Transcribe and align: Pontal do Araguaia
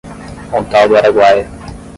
Pontal 0.49 0.87
do 0.89 0.95
Araguaia 0.97 1.45